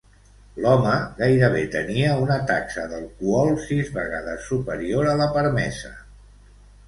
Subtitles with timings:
[0.63, 5.93] L'home gairebé tenia una taxa d'alcohol sis vegades superior a la permesa.